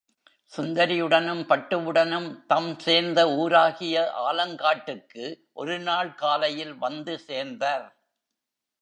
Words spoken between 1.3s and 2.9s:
பட்டுவுடனும் தம்